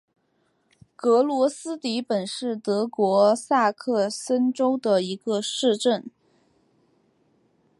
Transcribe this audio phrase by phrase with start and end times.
[0.95, 6.09] 格罗斯迪本是德国萨克森州的一个市镇。